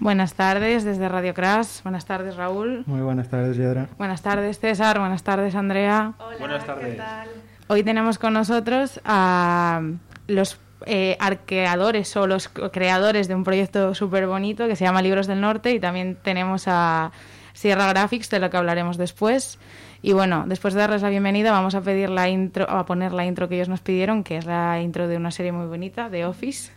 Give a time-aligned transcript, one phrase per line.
[0.00, 1.82] Buenas tardes desde Radio Crash.
[1.82, 2.84] Buenas tardes, Raúl.
[2.86, 3.88] Muy buenas tardes, Yedra.
[3.98, 5.00] Buenas tardes, César.
[5.00, 6.14] Buenas tardes, Andrea.
[6.18, 6.86] Hola, Buenas tardes.
[6.86, 7.28] ¿qué tal?
[7.66, 9.82] Hoy tenemos con nosotros a
[10.28, 15.26] los eh, arqueadores o los creadores de un proyecto súper bonito que se llama Libros
[15.26, 17.10] del Norte y también tenemos a
[17.52, 19.58] Sierra Graphics, de lo que hablaremos después.
[20.00, 23.26] Y bueno, después de darles la bienvenida, vamos a pedir la intro, a poner la
[23.26, 26.24] intro que ellos nos pidieron, que es la intro de una serie muy bonita, de
[26.24, 26.70] Office.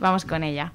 [0.00, 0.72] Vamos con ella.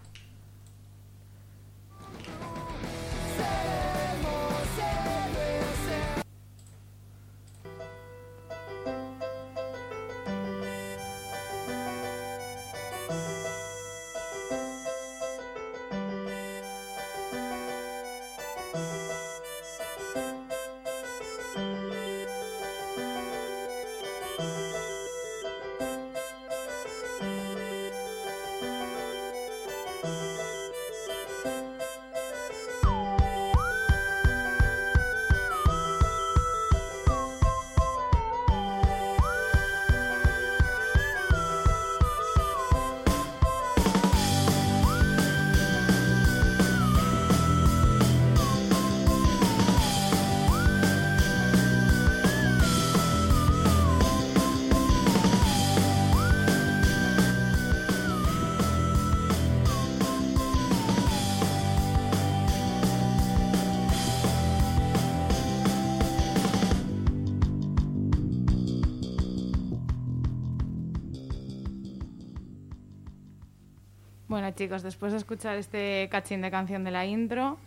[74.31, 77.58] Bueno, chicos, después de escuchar este cachín de canción de la intro,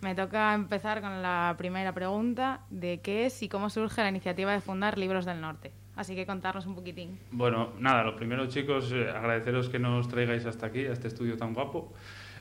[0.00, 4.50] me toca empezar con la primera pregunta de qué es y cómo surge la iniciativa
[4.50, 5.70] de fundar Libros del Norte.
[5.96, 7.18] Así que contarnos un poquitín.
[7.30, 11.36] Bueno, nada, lo primero, chicos, eh, agradeceros que nos traigáis hasta aquí, a este estudio
[11.36, 11.92] tan guapo.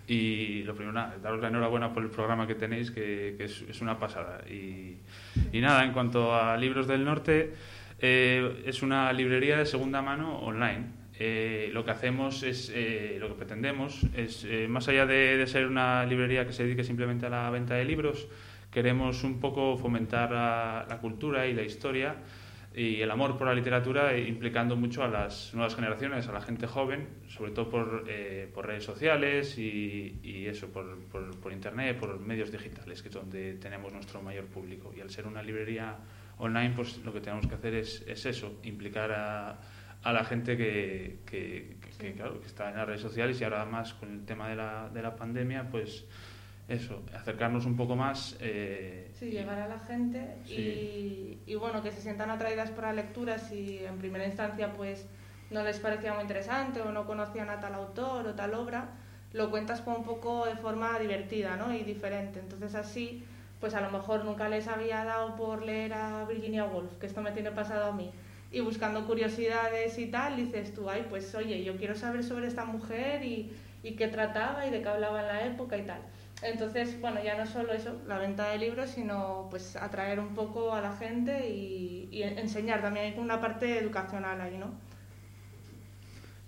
[0.08, 4.48] Y lo primero, daros la enhorabuena por el programa que tenéis, que, es una pasada.
[4.50, 4.96] Y,
[5.52, 7.54] y nada, en cuanto a Libros del Norte,
[8.00, 11.03] eh, es una librería de segunda mano online.
[11.20, 15.48] Eh, lo que hacemos es, eh, lo que pretendemos es, eh, más allá de, de
[15.48, 18.28] ser una librería que se dedique simplemente a la venta de libros,
[18.72, 22.16] queremos un poco fomentar la, la cultura y la historia
[22.76, 26.42] y el amor por la literatura, eh, implicando mucho a las nuevas generaciones, a la
[26.42, 31.54] gente joven, sobre todo por, eh, por redes sociales y, y eso, por, por, por
[31.54, 34.92] internet, por medios digitales, que es donde tenemos nuestro mayor público.
[34.98, 35.98] Y al ser una librería
[36.40, 39.60] online, pues lo que tenemos que hacer es, es eso, implicar a,
[40.04, 43.44] a la gente que, que, que, que, claro, que está en las redes sociales y
[43.44, 46.06] ahora más con el tema de la, de la pandemia, pues
[46.68, 48.38] eso, acercarnos un poco más.
[48.40, 52.94] Eh, Sí, llegar a la gente y, y, bueno, que se sientan atraídas por la
[52.94, 55.06] lectura si en primera instancia pues
[55.50, 58.90] no les parecía muy interesante o no conocían a tal autor o tal obra,
[59.34, 61.74] lo cuentas como un poco de forma divertida ¿no?
[61.74, 62.40] y diferente.
[62.40, 63.24] Entonces así,
[63.60, 67.22] pues a lo mejor nunca les había dado por leer a Virginia Woolf, que esto
[67.22, 68.12] me tiene pasado a mí.
[68.54, 72.64] Y buscando curiosidades y tal, dices tú, ay, pues oye, yo quiero saber sobre esta
[72.64, 73.52] mujer y,
[73.84, 76.00] y qué trataba y de qué hablaba en la época y tal.
[76.42, 80.74] Entonces, bueno, ya no solo eso, la venta de libros, sino pues atraer un poco
[80.74, 84.72] a la gente y, y enseñar también hay una parte educacional ahí, ¿no?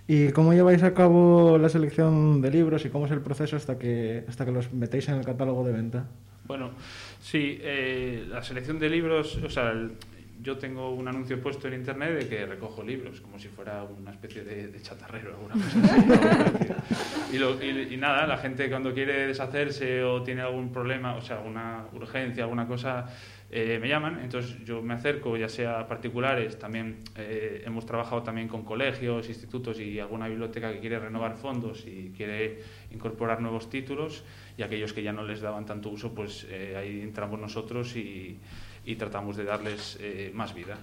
[0.07, 3.79] ¿Y cómo lleváis a cabo la selección de libros y cómo es el proceso hasta
[3.79, 6.05] que, hasta que los metéis en el catálogo de venta?
[6.45, 6.71] Bueno,
[7.19, 9.93] sí, eh, la selección de libros, o sea, el,
[10.41, 14.11] yo tengo un anuncio puesto en internet de que recojo libros, como si fuera una
[14.11, 17.35] especie de, de chatarrero alguna cosa así.
[17.35, 21.37] y, lo, y, nada, la gente cuando quiere deshacerse o tiene algún problema, o sea,
[21.37, 23.07] alguna urgencia, alguna cosa,
[23.49, 28.23] eh, me llaman, entonces yo me acerco, ya sea a particulares, también eh, hemos trabajado
[28.23, 32.61] también con colegios, institutos y alguna biblioteca que quiere renovar fondos y quiere
[32.91, 34.23] incorporar nuevos títulos
[34.57, 38.37] y aquellos que ya no les daban tanto uso, pues eh, ahí entramos nosotros y,
[38.85, 40.77] y tratamos de darles eh, más vida.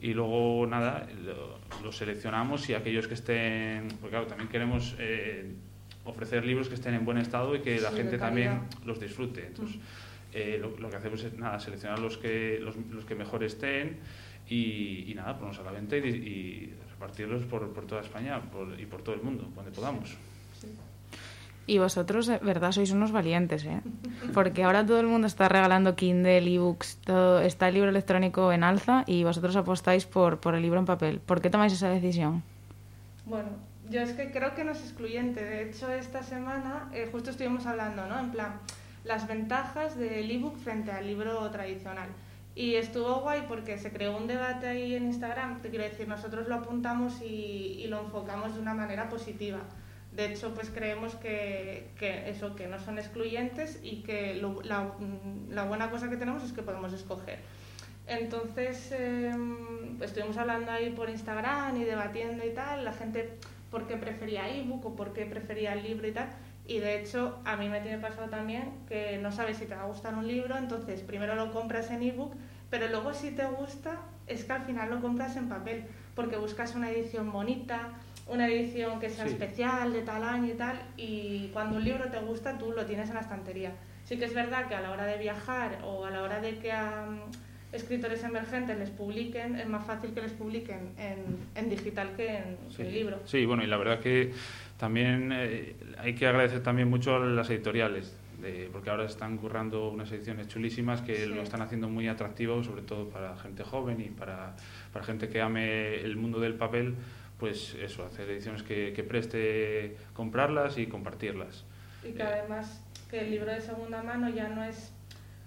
[0.00, 5.52] Y luego, nada, lo, lo, seleccionamos y aquellos que estén, porque claro, también queremos eh,
[6.04, 9.46] ofrecer libros que estén en buen estado y que sí, la gente también los disfrute.
[9.46, 9.76] Entonces,
[10.32, 13.98] eh, lo, lo, que hacemos es nada, seleccionar los que, los, los que mejor estén
[14.48, 18.80] y, y, nada, ponernos a la venta y, y repartirlos por, por, toda España por,
[18.80, 20.16] y por todo el mundo, donde podamos.
[20.60, 20.68] Sí.
[21.66, 23.80] Y vosotros, verdad, sois unos valientes, ¿eh?
[24.34, 28.64] Porque ahora todo el mundo está regalando Kindle, ebooks, todo, está el libro electrónico en
[28.64, 31.20] alza y vosotros apostáis por, por el libro en papel.
[31.20, 32.42] ¿Por qué tomáis esa decisión?
[33.26, 33.50] Bueno,
[33.88, 35.44] yo es que creo que no es excluyente.
[35.44, 38.18] De hecho, esta semana eh, justo estuvimos hablando, ¿no?
[38.18, 38.60] En plan,
[39.04, 42.08] las ventajas del ebook frente al libro tradicional.
[42.54, 45.60] Y estuvo guay porque se creó un debate ahí en Instagram.
[45.60, 49.60] Te quiero decir, nosotros lo apuntamos y, y lo enfocamos de una manera positiva
[50.12, 55.64] De hecho, pues creemos que, que eso, que no son excluyentes y que mm, la
[55.64, 57.38] buena cosa que tenemos es que podemos escoger.
[58.10, 59.32] Entonces, eh,
[60.00, 63.38] estuvimos hablando ahí por Instagram y debatiendo y tal, la gente
[63.70, 66.28] por qué prefería ebook o por qué prefería el libro y tal.
[66.66, 69.82] Y de hecho, a mí me tiene pasado también que no sabes si te va
[69.82, 72.34] a gustar un libro, entonces primero lo compras en ebook,
[72.68, 75.84] pero luego si te gusta, es que al final lo compras en papel,
[76.16, 77.90] porque buscas una edición bonita,
[78.30, 79.32] una edición que sea Sí.
[79.32, 83.08] especial, de tal año y tal, y cuando un libro te gusta, tú lo tienes
[83.08, 83.72] en la estantería.
[84.04, 86.58] Sí que es verdad que a la hora de viajar o a la hora de
[86.58, 91.18] que a mm, escritores emergentes les publiquen, es más fácil que les publiquen en,
[91.54, 92.82] en digital que en, Sí.
[92.82, 93.18] en libro.
[93.24, 94.32] Sí, bueno, y la verdad que
[94.78, 99.88] también eh, hay que agradecer también mucho a las editoriales, de- porque ahora están currando
[99.90, 101.26] unas ediciones chulísimas que Sí.
[101.26, 104.56] lo están haciendo muy atractivo, sobre todo para gente joven y para,
[104.92, 106.94] para gente que ame el mundo del papel,
[107.40, 111.64] pues eso, hacer ediciones que, que preste comprarlas y compartirlas.
[112.04, 114.92] Y que además que el libro de segunda mano ya no es...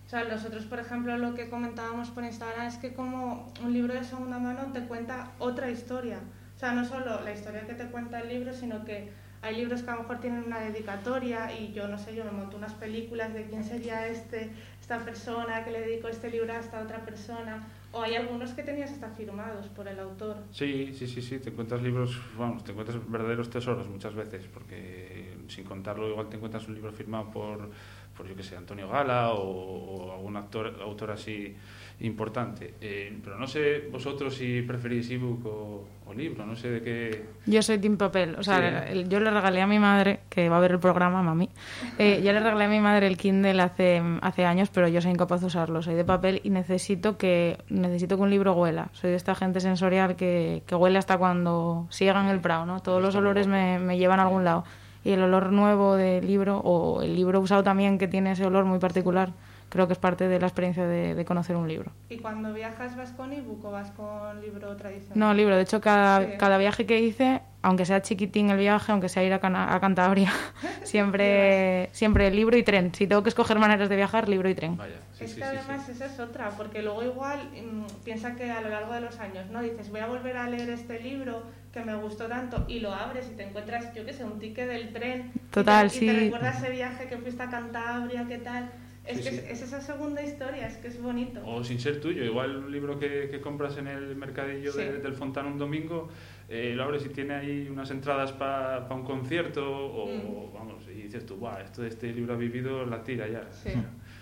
[0.05, 3.93] O sea, nosotros, por ejemplo, lo que comentábamos por Instagram es que como un libro
[3.93, 6.19] de segunda mano te cuenta otra historia.
[6.55, 9.11] O sea, no solo la historia que te cuenta el libro, sino que
[9.41, 12.31] hay libros que a lo mejor tienen una dedicatoria y yo no sé, yo me
[12.31, 16.59] monto unas películas de quién sería este, esta persona que le dedicó este libro a
[16.59, 17.67] esta otra persona.
[17.95, 20.37] O hay algunos que tenías hasta firmados por el autor.
[20.51, 25.37] Sí, sí, sí, sí, te encuentras libros, vamos, te encuentras verdaderos tesoros muchas veces, porque
[25.47, 27.69] sin contarlo igual te encuentras un libro firmado por,
[28.17, 31.55] por yo que sé, Antonio Gala o, o algún actor, autor así
[31.99, 32.73] importante.
[32.81, 37.25] Eh, pero no sé vosotros si preferís ebook o, o libro, no sé de qué...
[37.45, 38.35] Yo soy team papel.
[38.37, 39.05] O sea, Sí.
[39.07, 41.49] yo le regalé a mi madre, que va a ver el programa, mami.
[41.97, 45.11] eh, yo le regalé a mi madre el Kindle hace, hace años, pero yo soy
[45.11, 45.81] incapaz de usarlo.
[45.81, 48.89] Soy de papel y necesito que, necesito que un libro huela.
[48.93, 52.81] Soy de esta gente sensorial que, que huele hasta cuando siega en el prado, ¿no?
[52.81, 54.65] Todos los olores me, me llevan a algún lado.
[55.05, 58.63] Y el olor nuevo del libro, o el libro usado también, que tiene ese olor
[58.63, 59.31] muy particular,
[59.69, 61.91] creo que es parte de la experiencia de, de conocer un libro.
[62.09, 65.17] ¿Y cuando viajas vas con ebook o vas con libro tradicional?
[65.19, 65.55] No, libro.
[65.55, 66.33] De hecho, cada, Sí.
[66.37, 69.79] cada viaje que hice, aunque sea chiquitín el viaje, aunque sea ir a, Cana- a
[69.79, 70.31] Cantabria,
[70.83, 72.93] siempre, siempre libro y tren.
[72.93, 74.77] Si tengo que escoger maneras de viajar, libro y tren.
[74.77, 75.57] Vaya, sí, es sí, que sí, sí.
[75.67, 79.19] además esa es otra, porque luego igual mm, piensa que a lo largo de los
[79.19, 79.61] años, ¿no?
[79.61, 81.43] Dices, voy a volver a leer este libro
[81.73, 84.67] que me gustó tanto y lo abres y te encuentras, yo qué sé, un ticket
[84.67, 85.31] del tren.
[85.35, 86.19] y Total, te, Y te sí.
[86.25, 88.69] recuerdas ese viaje que fuiste a Cantabria, qué tal.
[89.05, 89.35] Es Sí, que sí.
[89.49, 91.41] Es, es esa segunda historia, es que es bonito.
[91.45, 95.01] O sin ser tuyo, igual un libro que, que compras en el mercadillo de- Sí.
[95.01, 96.07] del Fontana un domingo,
[96.47, 100.53] eh, lo abres y tiene ahí unas entradas para un concierto, o Mm.
[100.53, 103.43] vamos, y dices tú, Buah, esto de este libro ha vivido la tira ya.
[103.51, 103.71] Sí.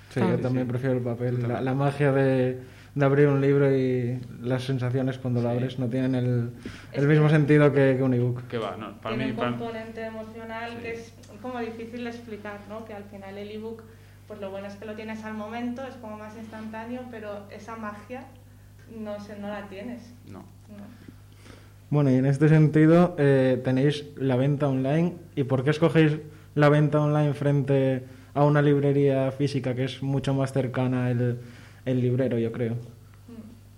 [0.10, 0.30] Sí, Ah.
[0.32, 0.72] yo Sí, también sí.
[0.72, 1.48] prefiero el papel.
[1.48, 2.58] La, la magia de,
[2.96, 6.50] de abrir un libro y las sensaciones cuando lo abres no tienen el,
[6.94, 8.48] el mismo que- sentido que, que un ebook.
[8.48, 10.78] Que va, no, para Tiene mí, un para- componente emocional Sí.
[10.82, 12.84] que es como difícil de explicar, ¿no?
[12.84, 13.84] Que al final el ebook,
[14.32, 17.76] pues lo bueno es que lo tienes al momento, es como más instantáneo, pero esa
[17.76, 18.24] magia
[18.98, 20.14] no, se, no la tienes.
[20.32, 20.40] no.
[20.40, 20.46] ¿no?
[21.90, 25.16] Bueno, y en este sentido eh, tenéis la venta online.
[25.36, 26.18] ¿Y por qué escogéis
[26.56, 31.38] la venta online frente a una librería física que es mucho más cercana el,
[31.84, 32.78] el librero, yo creo?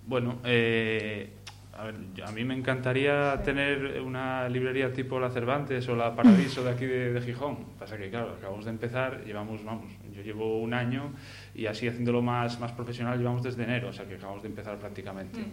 [0.06, 1.30] Bueno, eh,
[1.76, 6.14] a, ver, yo- a mí me encantaría tener una librería tipo la Cervantes o la
[6.14, 7.56] Paradiso de aquí de, de Gijón.
[7.80, 11.12] Pasa que, claro, acabamos de empezar, llevamos, vamos, yo llevo un año
[11.54, 14.78] y así haciéndolo más, más profesional llevamos desde enero, o sea que acabamos de empezar
[14.78, 15.40] prácticamente.
[15.40, 15.52] Mm.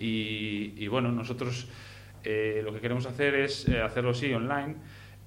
[0.00, 1.68] Y, y bueno, nosotros
[2.24, 4.74] eh, lo que queremos hacer es eh, hacerlo sí online,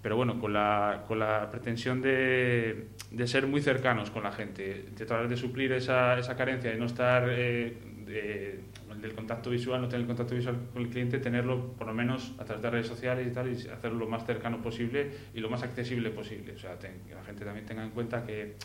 [0.01, 4.85] pero bueno, con la, con la pretensión de, de ser muy cercanos con la gente,
[4.95, 7.73] de tratar de suplir esa, esa carencia de no estar eh,
[8.05, 8.59] de-
[9.05, 12.33] del contacto visual, no tener el contacto visual con el cliente, tenerlo por lo menos
[12.39, 15.49] a través de redes sociales y tal, y hacerlo lo más cercano posible y lo
[15.49, 16.53] más accesible posible.
[16.53, 18.55] O sea, ten- que la gente también tenga en cuenta que,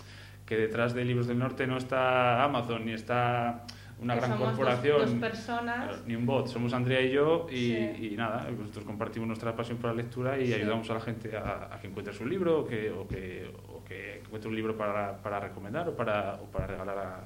[0.46, 3.64] que detrás de Libros del Norte no está Amazon ni está
[4.00, 4.98] una Que gran somos dos- corporación.
[5.20, 5.88] dos personas.
[5.88, 8.08] Claro, ni un bot, somos Andrea y yo y, Sí.
[8.12, 10.54] y nada, nosotros compartimos nuestra pasión por la lectura y Sí.
[10.54, 13.84] ayudamos a la gente a, a que encuentre su libro o que, o que, o
[13.84, 17.24] que encuentre un libro para, para recomendar o para, o para regalar a,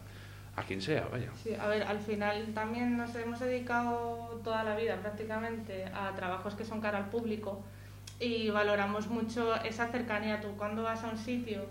[0.57, 1.31] a quien sea, vaya.
[1.43, 6.55] Sí, a ver, al final también nos hemos dedicado toda la vida prácticamente a trabajos
[6.55, 7.63] que son cara al público
[8.21, 10.41] y valoramos mucho esa cercanía.
[10.41, 11.67] Tú cuando vas a un sitio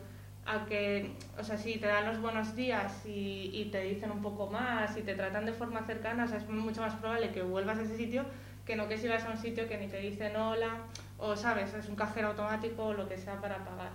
[0.45, 4.21] a que, o sea, si te dan los buenos días y, y te dicen un
[4.21, 7.41] poco más y te tratan de forma cercana, o sea, es mucho más probable que
[7.41, 8.25] vuelvas a ese sitio
[8.65, 10.77] que no que si vas a un sitio que ni te dicen hola
[11.17, 13.91] o, sabes, es un cajero automático o lo que sea para pagar.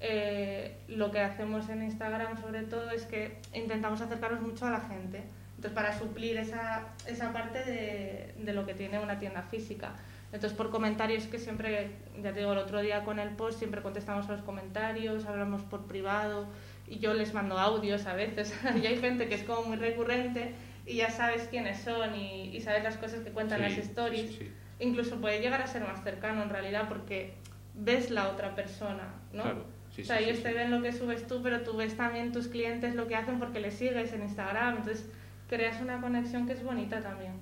[0.00, 4.80] Eh, lo que hacemos en Instagram sobre todo es que intentamos acercarnos mucho a la
[4.80, 5.22] gente.
[5.56, 9.92] Entonces, para suplir esa, esa parte de, de lo que tiene una tienda física.
[10.32, 11.90] Entonces, por comentarios que siempre,
[12.22, 15.62] ya te digo, el otro día con el post, siempre contestamos a los comentarios, hablamos
[15.62, 16.46] por privado
[16.88, 18.54] y yo les mando audios a veces.
[18.82, 20.54] y hay gente que es como muy recurrente
[20.86, 24.38] y ya sabes quiénes son y, y sabes las cosas que cuentan las stories.
[24.78, 27.34] Incluso puede llegar a ser más cercano en realidad porque
[27.74, 29.42] ves la otra persona, ¿no?
[29.42, 29.79] Claro.
[30.02, 32.94] O sea, ellos te ven lo que subes tú, pero tú ves también tus clientes
[32.94, 34.78] lo que hacen porque les sigues en Instagram.
[34.78, 35.06] Entonces,
[35.48, 37.32] creas una conexión que es bonita también.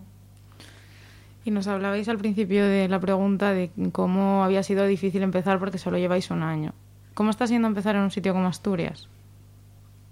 [1.45, 5.79] Y nos hablabais al principio de la pregunta de cómo había sido difícil empezar porque
[5.79, 6.75] solo lleváis un año.
[7.15, 9.09] ¿Cómo está siendo empezar en un sitio como Asturias?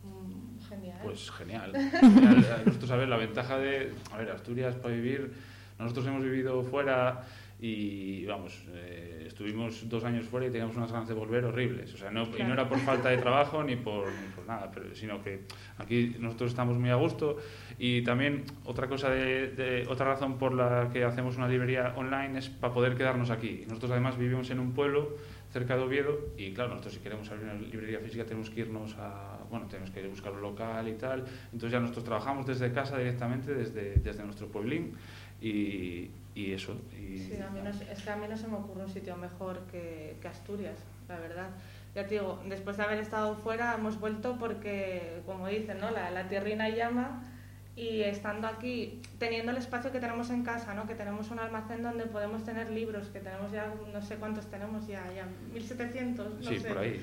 [0.02, 0.98] Mm, genial.
[1.04, 1.72] Pues genial.
[2.00, 2.62] genial.
[2.64, 3.92] Nosotros, a ver, la ventaja de...
[4.12, 5.32] A ver, Asturias para vivir...
[5.78, 7.22] Nosotros hemos vivido fuera
[7.58, 11.94] y vamos, eh, estuvimos dos años fuera y teníamos unas ganas de volver horribles.
[11.94, 14.70] O sea, no, y no era por falta de trabajo ni por, ni por nada,
[14.72, 15.40] pero, sino que
[15.78, 17.38] aquí nosotros estamos muy a gusto.
[17.78, 22.38] Y también otra cosa de, de, otra razón por la que hacemos una librería online
[22.38, 23.64] es para poder quedarnos aquí.
[23.68, 25.16] Nosotros además vivimos en un pueblo
[25.50, 28.94] cerca de Oviedo y claro, nosotros si queremos abrir una librería física tenemos que irnos
[28.98, 31.24] a, bueno, tenemos que buscar un local y tal.
[31.46, 34.92] Entonces ya nosotros trabajamos desde casa directamente, desde, desde nuestro pueblín
[35.40, 36.76] y, y eso.
[36.92, 37.18] Y...
[37.18, 39.62] Sí, a mí no, es que a mí no se me ocurre un sitio mejor
[39.72, 40.78] que, que Asturias,
[41.08, 41.48] la verdad.
[41.94, 45.90] Ya te digo, después de haber estado fuera hemos vuelto porque, como dicen, ¿no?
[45.90, 47.22] la, la tierrina llama
[47.74, 50.86] y estando aquí, teniendo el espacio que tenemos en casa, ¿no?
[50.86, 54.86] que tenemos un almacén donde podemos tener libros, que tenemos ya, no sé cuántos tenemos
[54.86, 56.68] ya, ya 1700, no sí, sé.
[56.68, 57.00] por ahí.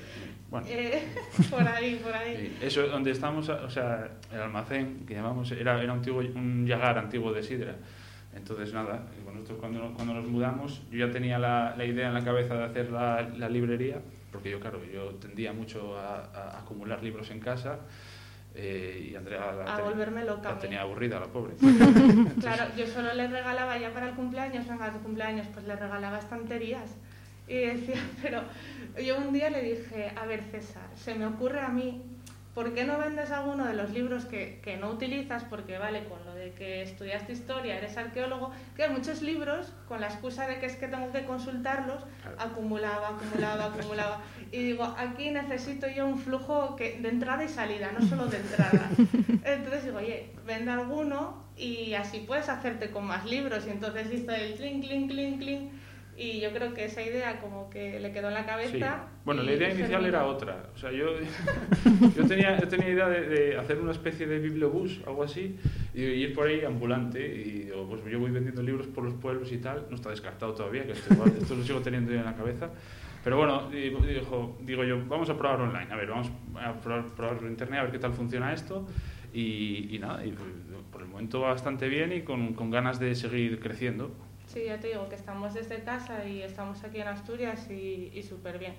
[0.50, 0.66] Bueno.
[0.68, 1.02] Eh,
[1.50, 2.36] por ahí, por ahí.
[2.36, 6.98] Sí, eso, donde estamos, o sea, el almacén que llamamos, era, era antiguo, un yagar
[6.98, 7.76] antiguo de sidra.
[8.34, 12.24] Entonces, nada, nosotros cuando, cuando nos mudamos, yo ya tenía la, la idea en la
[12.24, 14.00] cabeza de hacer la, la, librería,
[14.32, 17.78] porque yo, claro, yo tendía mucho a, a acumular libros en casa.
[18.56, 21.54] Eh, y Andrea la, a volverme loca, la tenía aburrida, la pobre.
[22.40, 26.18] claro, yo solo le regalaba ya para el cumpleaños, venga, tu cumpleaños, pues le regalaba
[26.18, 26.96] estanterías.
[27.48, 28.42] Y decía, pero
[29.04, 32.00] yo un día le dije, a ver César, se me ocurre a mí
[32.54, 35.44] ¿por qué no vendes alguno de los libros que, que, no utilizas?
[35.44, 40.08] Porque vale, con de que estudiaste historia, eres arqueólogo, que hay muchos libros, con la
[40.08, 42.02] excusa de que es que tengo que consultarlos,
[42.38, 44.20] acumulaba, acumulaba, acumulaba.
[44.52, 48.36] Y digo, aquí necesito yo un flujo que, de entrada y salida, no solo de
[48.36, 48.90] entrada.
[49.44, 53.66] Entonces digo, oye, vende alguno y así puedes hacerte con más libros.
[53.66, 55.70] Y entonces hizo el clink, clink, clink, clink
[56.16, 59.06] y yo creo que esa idea como que le quedó en la cabeza.
[59.06, 59.18] Sí.
[59.24, 60.70] Bueno, la idea inicial era otra.
[60.74, 61.06] O sea, yo,
[62.16, 65.56] yo, tenía, yo tenía idea de, de, hacer una especie de bibliobús, algo así,
[65.94, 67.20] y ir por ahí ambulante.
[67.20, 69.86] Y digo, pues yo voy vendiendo libros por los pueblos y tal.
[69.90, 72.70] No está descartado todavía, que esto, esto lo sigo teniendo en la cabeza.
[73.24, 75.90] Pero bueno, digo, digo yo, vamos a probar online.
[75.90, 78.86] A ver, vamos a probar, probar por internet, a ver qué tal funciona esto.
[79.32, 80.32] Y, y nada, y
[80.92, 84.14] por el momento va bastante bien y con, con ganas de seguir creciendo.
[84.54, 88.22] Sí, ya te digo que estamos desde casa y estamos aquí en Asturias y, y
[88.22, 88.74] súper bien.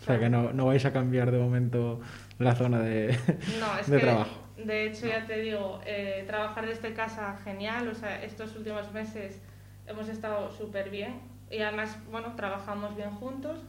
[0.00, 2.00] O sea, que no, no, vais a cambiar de momento
[2.40, 3.16] la zona de,
[3.60, 4.42] no, es de que, trabajo.
[4.56, 7.86] De hecho, ya te digo, eh, trabajar desde casa genial.
[7.86, 9.40] O sea, estos últimos meses
[9.86, 13.60] hemos estado súper bien y además, bueno, trabajamos bien juntos.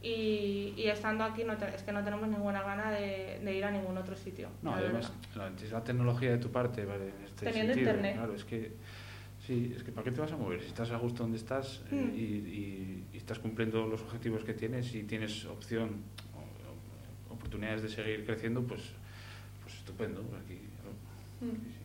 [0.00, 3.64] Y, y estando aquí no te, es que no tenemos ninguna gana de, de ir
[3.64, 4.48] a ningún otro sitio.
[4.62, 7.08] No, además, la, la, tecnología de tu parte, ¿vale?
[7.18, 8.16] En este Teniendo sentido, internet.
[8.16, 8.76] Claro, es que
[9.48, 10.60] Sí, es que ¿para qué te vas a mover?
[10.60, 12.14] Si estás a gusto donde estás eh, Mm.
[12.14, 16.02] y, y- y estás cumpliendo los objetivos que tienes y tienes opción,
[16.36, 18.82] o- o- oportunidades de seguir creciendo, pues,
[19.62, 20.20] pues estupendo.
[20.44, 20.60] Aquí,
[21.40, 21.50] Mm.
[21.50, 21.78] sí, sí.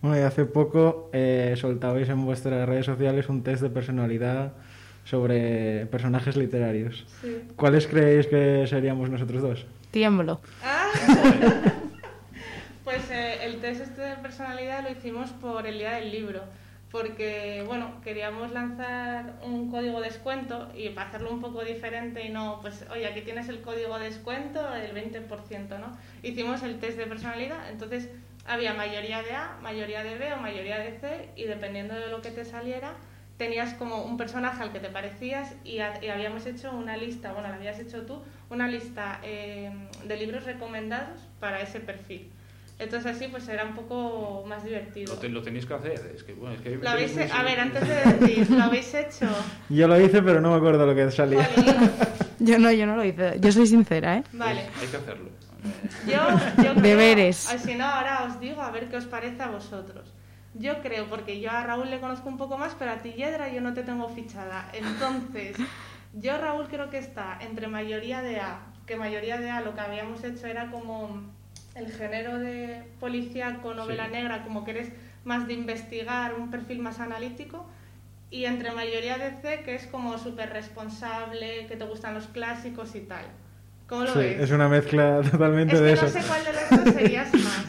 [0.00, 4.54] Bueno, y hace poco eh, soltabais en vuestras redes sociales un test de personalidad
[5.04, 7.04] sobre personajes literarios.
[7.20, 7.42] Sí.
[7.56, 9.66] ¿Cuáles creéis que seríamos nosotros dos?
[9.90, 10.40] Tiemblo.
[10.64, 10.88] Ah.
[12.84, 16.40] pues eh, el test este de personalidad lo hicimos por el día del libro,
[16.90, 22.58] porque bueno, queríamos lanzar un código descuento y para hacerlo un poco diferente y no,
[22.60, 25.96] pues oye, aquí tienes el código descuento, el 20%, ¿no?
[26.22, 28.08] Hicimos el test de personalidad, entonces
[28.46, 32.20] había mayoría de A, mayoría de B o mayoría de C y dependiendo de lo
[32.22, 32.94] que te saliera
[33.40, 37.54] tenías como un personaje al que te parecías y habíamos hecho una lista, bueno, la
[37.54, 39.72] habías hecho tú, una lista eh,
[40.04, 42.30] de libros recomendados para ese perfil.
[42.80, 45.14] Entonces así pues era un poco más divertido.
[45.14, 46.12] Lo, te- lo tenéis que hacer.
[46.16, 47.94] Es que, bueno, es que Lo habéis, a ver, antes de
[48.26, 49.26] decir, ¿lo habéis hecho?
[49.68, 51.46] Yo lo hice, pero no me acuerdo lo que salía.
[52.38, 53.38] Yo no, yo no lo hice.
[53.38, 54.24] Yo soy sincera, ¿eh?
[54.32, 54.62] Vale.
[54.80, 55.28] Hay que hacerlo.
[56.06, 56.14] Yo,
[56.64, 57.36] yo creo, Deberes.
[57.36, 60.14] Si no, ahora os digo a ver qué os parece a vosotros.
[60.54, 63.52] Yo creo, porque yo a Raúl le conozco un poco más, pero a ti, Yedra,
[63.52, 64.70] yo no te tengo fichada.
[64.72, 65.54] Entonces,
[66.14, 69.80] yo Raúl creo que está entre mayoría de A, que mayoría de A lo que
[69.82, 71.20] habíamos hecho era como
[71.74, 74.12] el género de policía con novela Sí.
[74.12, 74.88] negra, como que eres
[75.24, 77.66] más de investigar, un perfil más analítico.
[78.32, 82.94] y entre mayoría de C, que es como súper responsable, que te gustan los clásicos
[82.94, 83.24] y tal.
[83.88, 84.40] ¿Cómo lo Sí, ves?
[84.42, 86.08] es una mezcla totalmente Es de no eso.
[86.08, 87.64] sé cuál de los dos serías más.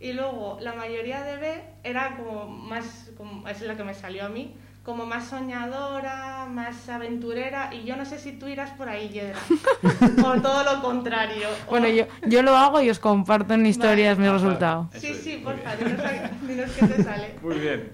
[0.00, 4.24] Y luego, la mayoría de B era como más, como, es la que me salió
[4.24, 4.54] a mí,
[4.88, 9.36] como más soñadora, más aventurera, y yo no sé si tú irás por ahí, Yedra,
[10.24, 11.46] o todo lo contrario.
[11.66, 14.30] o- Bueno, yo, yo lo hago y os comparto en historias Vale.
[14.30, 14.88] mi resultado.
[14.94, 16.00] Sí, es, sí, porfa, dinos,
[16.40, 17.34] dinos qué te sale.
[17.42, 17.92] Muy bien.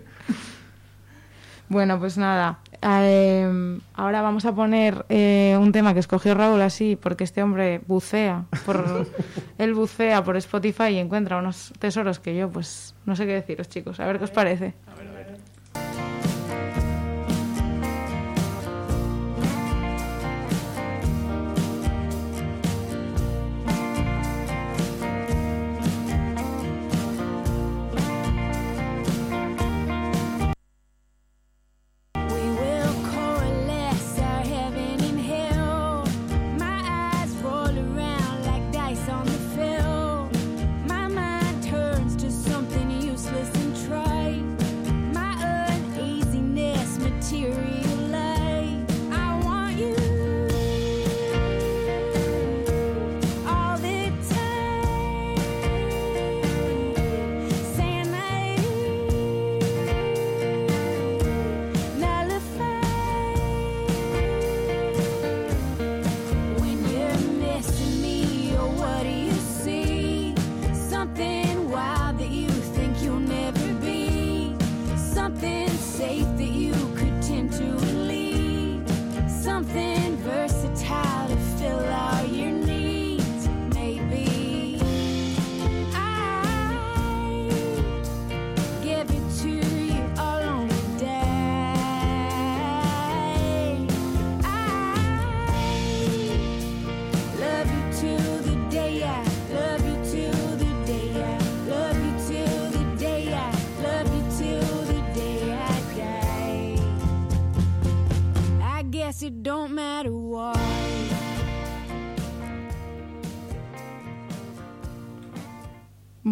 [1.68, 2.60] Bueno, pues nada.
[2.80, 7.80] eh, ahora vamos a poner eh, un tema que escogió Raúl así, porque este hombre
[7.88, 9.04] bucea por
[9.58, 13.68] él bucea por Spotify y encuentra unos tesoros que yo, pues, no sé qué deciros,
[13.68, 13.98] chicos.
[13.98, 14.74] A ver qué os parece.
[14.86, 15.13] A ver, a ver.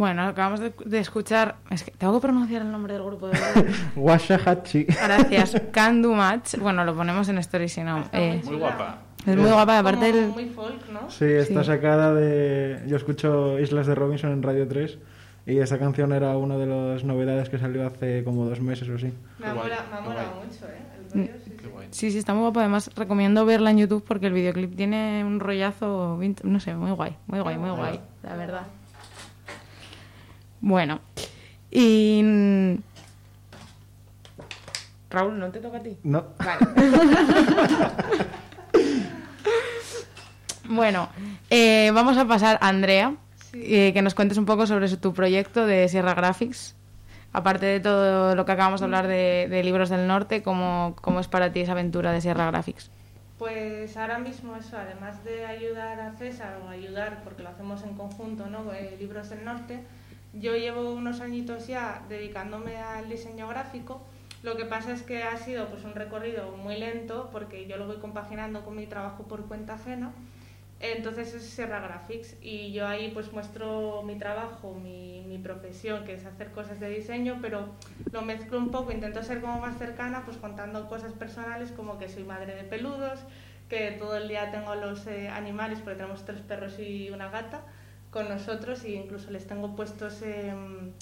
[0.02, 1.54] Bueno, acabamos de, de escuchar.
[1.70, 3.38] Es que tengo que pronunciar el nombre del grupo de.
[3.96, 4.82] Washahachi.
[4.84, 5.62] Gracias.
[5.72, 6.56] Can Do Match.
[6.58, 8.02] Bueno, lo ponemos en story si no.
[8.12, 8.98] Eh, Muy guapa.
[9.24, 10.28] es muy guapa, aparte Como el.
[10.30, 11.08] muy folk, ¿no?
[11.08, 11.66] Sí, está Sí.
[11.68, 12.82] sacada de...
[12.88, 14.98] Yo escucho Islas de Robinson en Radio 3
[15.46, 18.96] y esa canción era una de las novedades que salió hace como dos meses o
[18.96, 19.12] así.
[19.38, 20.82] Me ha molado mucho, ¿eh?
[21.14, 21.68] El rollo, sí, sí.
[21.72, 21.88] guay.
[21.92, 22.58] Sí, sí, está muy guapa.
[22.60, 27.14] Además, recomiendo verla en YouTube porque el videoclip tiene un rollazo, no sé, muy guay,
[27.28, 28.66] muy guay, muy guay, la verdad.
[30.62, 31.00] Bueno,
[31.70, 32.22] y.
[32.24, 32.74] mm,
[35.10, 35.98] Raúl, ¿no te toca a ti?
[36.04, 36.66] No, Vale.
[40.68, 41.08] bueno,
[41.50, 43.14] eh, vamos a pasar a Andrea,
[43.52, 46.74] eh, que nos cuentes un poco sobre su- tu proyecto de Sierra Graphics.
[47.34, 51.18] Aparte de todo lo que acabamos de hablar de, de Libros del Norte, ¿cómo, ¿cómo
[51.20, 52.90] es para ti esa aventura de Sierra Graphics?
[53.38, 57.94] Pues ahora mismo eso, además de ayudar a César o ayudar, porque lo hacemos en
[57.94, 58.72] conjunto, ¿no?
[58.72, 59.82] Eh, Libros del Norte,
[60.32, 64.02] yo llevo unos añitos ya dedicándome al diseño gráfico.
[64.42, 67.86] Lo que pasa es que ha sido pues un recorrido muy lento porque yo lo
[67.86, 70.12] voy compaginando con mi trabajo por cuenta ajena.
[70.80, 76.14] Entonces es Sierra Graphics y yo ahí pues muestro mi trabajo, mi, mi profesión, que
[76.14, 77.68] es hacer cosas de diseño, pero
[78.10, 82.08] lo mezclo un poco, intento ser como más cercana, pues contando cosas personales como que
[82.08, 83.20] soy madre de peludos,
[83.68, 87.62] que todo el día tengo los eh, animales, porque tenemos tres perros y una gata
[88.12, 90.92] con nosotros e incluso les tengo puestos em,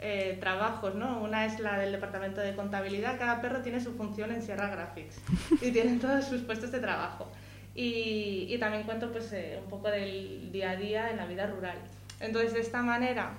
[0.00, 1.20] eh, trabajos, ¿no?
[1.20, 5.20] Una es la del departamento de contabilidad, cada perro tiene su función en Sierra Graphics
[5.60, 7.28] y tienen todos sus puestos de trabajo.
[7.74, 11.46] Y, y también cuento pues eh, un poco del día a día en la vida
[11.46, 11.78] rural.
[12.20, 13.32] Entonces de esta manera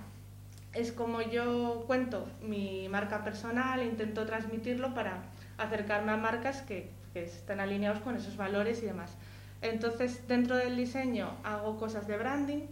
[0.73, 5.23] es como yo cuento mi marca personal, intento transmitirlo para
[5.57, 9.15] acercarme a marcas que, que estén alineados con esos valores y demás.
[9.61, 12.63] Entonces dentro del diseño hago cosas de branding,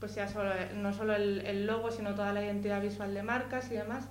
[0.00, 0.28] pues ya
[0.74, 4.08] no solo el, el logo, sino toda la identidad visual de marcas y demás.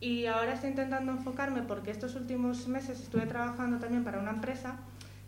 [0.00, 4.76] Y ahora estoy intentando enfocarme porque estos últimos meses estuve trabajando también para una empresa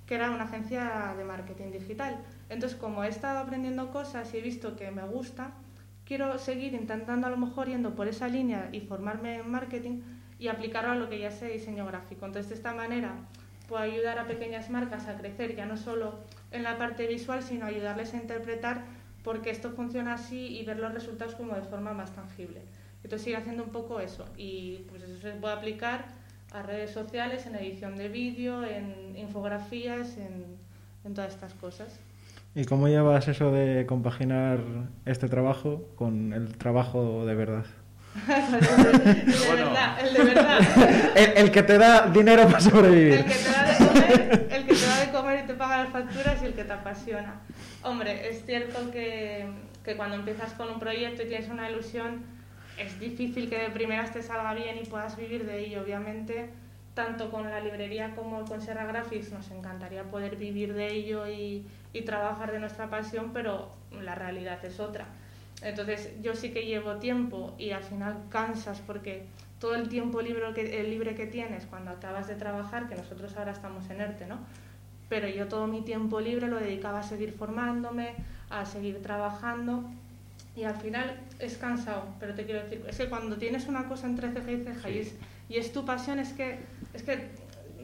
[0.07, 2.19] que era una agencia de marketing digital.
[2.49, 5.53] Entonces, como he estado aprendiendo cosas y he visto que me gusta,
[6.05, 10.03] quiero seguir intentando a lo mejor yendo por esa línea y formarme en marketing
[10.39, 12.27] y aplicarlo a lo que ya sé diseño gráfico.
[12.27, 13.15] Entonces, de esta manera
[13.69, 16.19] puedo ayudar a pequeñas marcas a crecer ya no solo
[16.51, 18.83] en la parte visual, sino ayudarles a interpretar
[19.25, 22.61] por qué esto funciona así y ver los resultados como de forma más tangible.
[23.03, 26.05] Entonces, sigo haciendo un poco eso y pues eso se puede aplicar
[26.53, 30.45] a redes sociales, en edición de vídeo, en infografías, en,
[31.05, 31.99] en todas estas cosas.
[32.55, 34.61] ¿Y cómo llevas eso de compaginar
[35.07, 37.65] este trabajo con el trabajo de verdad?
[38.29, 39.67] el de bueno.
[39.67, 40.59] verdad, el de verdad.
[41.17, 43.15] El, el que te da dinero para sobrevivir.
[43.15, 45.85] El que te da de comer, el que te da de comer y te paga
[45.85, 47.41] las facturas y el que te apasiona.
[47.83, 49.47] Hombre, es cierto que,
[49.85, 52.23] que cuando empiezas con un proyecto y tienes una ilusión,
[52.79, 55.83] es difícil que de primeras te salga bien y puedas vivir de ello.
[55.83, 56.51] Obviamente,
[56.95, 61.67] tanto con la librería como con Serra Graphics nos encantaría poder vivir de ello y,
[61.93, 65.07] y trabajar de nuestra pasión, pero la realidad es otra.
[65.65, 69.25] Entonces yo sí que llevo tiempo y al final cansas porque
[69.59, 73.35] todo el tiempo libre que, el libre que tienes cuando acabas de trabajar, que nosotros
[73.37, 74.39] ahora estamos en ERTE, ¿no?
[75.09, 78.15] Pero yo todo mi tiempo libre lo dedicaba a seguir formándome,
[78.51, 79.85] a seguir trabajando
[80.55, 84.07] y al final es cansado, pero te quiero decir, es que cuando tienes una cosa
[84.07, 85.15] entre ceja y ceja y, es,
[85.49, 86.59] y es tu pasión, es que,
[86.93, 87.31] es que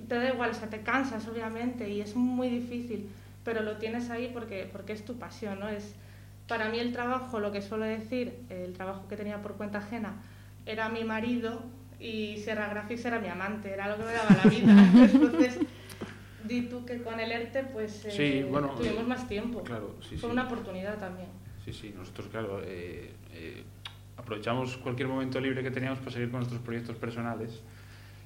[0.07, 3.09] te da igual, o sea, te cansas obviamente y es muy difícil,
[3.43, 5.69] pero lo tienes ahí porque, porque es tu pasión, ¿no?
[5.69, 5.95] Es,
[6.51, 10.15] para mí el trabajo, lo que suelo decir, el trabajo que tenía por cuenta ajena,
[10.67, 11.63] era mi marido
[12.01, 15.07] y Serra Graphics era mi amante, era lo que me daba la vida.
[15.13, 15.59] Entonces,
[16.45, 19.63] di tú que con el ERTE pues eh, Sí, bueno, tuvimos más tiempo.
[19.63, 20.33] claro, sí, Fue sí.
[20.33, 21.29] una oportunidad también.
[21.65, 23.63] Sí, sí, nosotros, claro, eh, eh,
[24.17, 27.63] aprovechamos cualquier momento libre que teníamos para seguir con nuestros proyectos personales.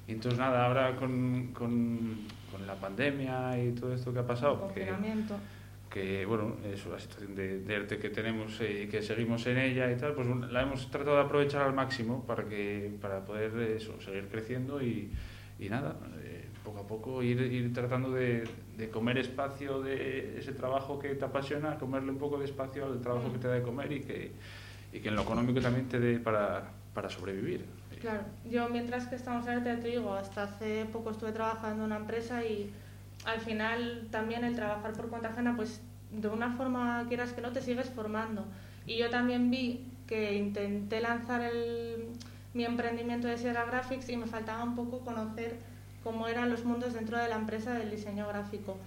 [0.07, 2.17] Y entonces, nada, ahora con, con,
[2.51, 5.35] con la pandemia y todo esto que ha El pasado, que, confinamiento.
[5.35, 5.64] que,
[6.27, 9.89] bueno, eso, la situación de, de ERTE que tenemos eh, y que seguimos en ella
[9.91, 13.77] y tal, pues la hemos tratado de aprovechar al máximo para, que, para poder eh,
[13.77, 15.11] eso, seguir creciendo y,
[15.57, 18.43] y nada, eh, poco a poco ir, ir tratando de,
[18.77, 22.99] de comer espacio de ese trabajo que te apasiona, comerle un poco de espacio al
[22.99, 24.31] trabajo que te da de comer y que,
[24.91, 27.65] y que en lo económico también te dé para, para sobrevivir.
[28.01, 31.91] Claro, yo mientras que estamos en ERTE, te digo, hasta hace poco estuve trabajando en
[31.91, 32.69] una empresa y
[33.25, 37.51] al final también el trabajar por cuenta ajena, pues de una forma quieras que no
[37.51, 38.45] te sigues formando.
[38.85, 41.49] Y yo también vi que intenté lanzar
[42.53, 45.57] mi emprendimiento de Sierra Graphics y me faltaba un poco conocer
[46.03, 48.77] cómo eran los mundos dentro de la empresa del diseño gráfico.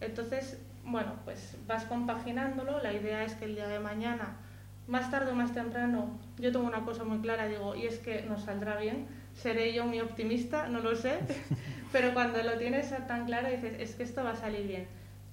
[0.00, 2.80] Entonces, bueno, pues vas compaginándolo.
[2.80, 4.36] La idea es que el día de mañana,
[4.86, 8.22] más tarde o más temprano, yo tengo una cosa muy clara, digo, y es que
[8.22, 9.06] nos saldrá bien.
[9.34, 11.18] Seré yo muy optimista, no lo sé,
[11.92, 14.86] pero cuando lo tienes tan claro dices, es que esto va a salir bien.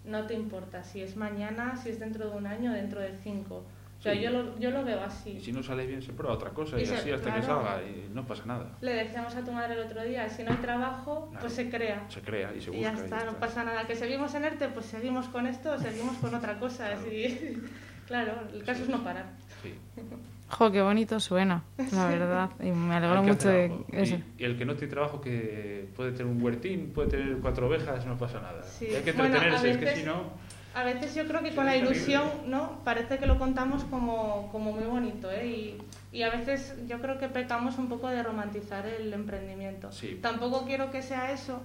[0.05, 3.63] No te importa si es mañana, si es dentro de un año, dentro de cinco.
[3.97, 4.19] O sea, Sí.
[4.21, 5.39] yo, lo, yo lo veo Y así.
[5.41, 7.63] si no sale bien, se prueba otra cosa y, Y se- así hasta que claro.
[7.65, 8.77] salga y no pasa nada.
[8.81, 12.03] Le decíamos a tu madre el otro día, si no hay trabajo, pues se crea.
[12.09, 12.93] Se crea y se Y busca.
[12.93, 13.87] ya está, no pasa nada.
[13.87, 16.87] Que seguimos en ERTE, pues seguimos con esto seguimos con otra cosa.
[16.89, 17.01] Claro.
[17.01, 17.61] así.
[18.05, 19.25] Claro, el caso es no parar.
[19.63, 19.73] Sí.
[20.47, 22.49] Jo, qué bonito suena, la verdad.
[22.61, 24.15] Y me alegro que mucho de eso.
[24.37, 27.67] Y, y el que no tiene trabajo, que puede tener un huertín, puede tener cuatro
[27.67, 28.61] ovejas, no pasa nada.
[28.63, 28.87] Sí.
[28.91, 30.45] Y hay que Bueno, a entretenerse, es que veces- si no.
[30.75, 32.79] A veces yo creo que con la ilusión, ¿no?
[32.83, 35.47] Parece que lo contamos como, como muy bonito, ¿eh?
[35.47, 35.77] Y,
[36.11, 39.91] y a veces yo creo que pecamos un poco de romantizar el emprendimiento.
[39.93, 40.19] Sí.
[40.21, 41.61] Tampoco quiero que sea eso,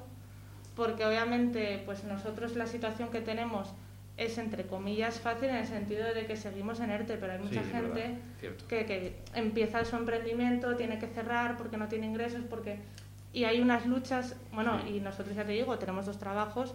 [0.77, 3.73] porque obviamente, pues nosotros la situación que tenemos
[4.20, 7.62] es entre comillas fácil en el sentido de que seguimos en ERTE, pero hay mucha
[7.64, 8.18] gente
[8.68, 12.78] que, que empieza su emprendimiento, tiene que cerrar porque no tiene ingresos, porque
[13.33, 14.96] y hay unas luchas, bueno, Sí.
[14.96, 16.74] y nosotros ya te digo, tenemos dos trabajos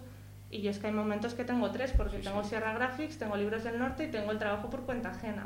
[0.50, 2.44] y yo es que hay momentos que tengo tres, porque Sí, tengo.
[2.44, 5.46] Sierra Graphics, tengo Libros del Norte y tengo el trabajo por cuenta ajena.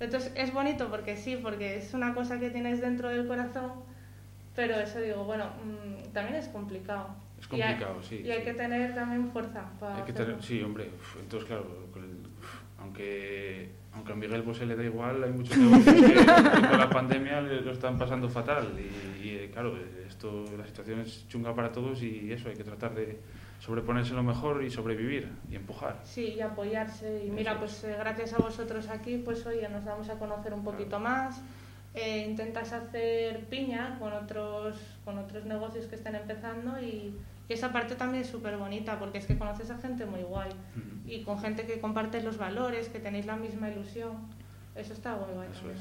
[0.00, 3.72] Entonces es bonito porque sí, porque es una cosa que tienes dentro del corazón,
[4.56, 7.08] pero eso digo, bueno, mm, también es complicado.
[7.40, 8.44] Es Y hay- complicado, sí, Y hay sí.
[8.44, 10.34] que tener también fuerza para Hay que hacerlo.
[10.34, 10.90] tener, sí, hombre.
[11.00, 15.56] uf, entonces, claro, uf, aunque, aunque a Miguel pues, se le da igual, hay muchos
[15.58, 16.24] negocios que, que
[16.68, 18.68] con la pandemia lo están pasando fatal.
[18.78, 22.64] Y, y, eh, claro, esto, la situación es chunga para todos y eso, hay que
[22.64, 23.18] tratar de
[23.60, 26.00] sobreponerse lo mejor y sobrevivir y empujar.
[26.04, 27.24] Sí, y apoyarse.
[27.24, 30.62] Y mira, pues eh, gracias a vosotros aquí, pues oye, nos damos a conocer un
[30.64, 31.40] poquito más.
[31.94, 37.14] Eh, intentas hacer piña con otros, con otros negocios que están empezando y,
[37.48, 40.50] y esa parte también es súper bonita porque es que conoces a gente muy guay
[41.06, 44.12] y con gente que compartes los valores, que tenéis la misma ilusión.
[44.76, 45.48] Eso está muy guay.
[45.52, 45.78] Eso es.